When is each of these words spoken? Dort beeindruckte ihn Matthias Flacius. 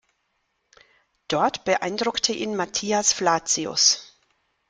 Dort 1.27 1.63
beeindruckte 1.63 2.33
ihn 2.33 2.55
Matthias 2.55 3.13
Flacius. 3.13 4.17